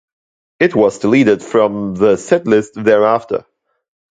It 0.59 0.73
was 0.75 0.97
deleted 0.97 1.43
from 1.43 1.93
the 1.93 2.15
set 2.17 2.47
list 2.47 2.73
thereafter. 2.73 3.45